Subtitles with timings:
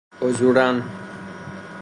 [0.19, 0.81] حضوراً